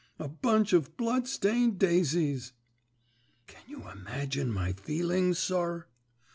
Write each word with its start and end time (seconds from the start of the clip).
A 0.17 0.27
Bunch 0.27 0.73
of 0.73 0.97
Blood 0.97 1.27
stained 1.27 1.77
Daisies!' 1.77 2.53
"Can 3.45 3.61
you 3.67 3.87
imagine 3.87 4.51
my 4.51 4.73
feelings, 4.73 5.37
sir? 5.37 5.85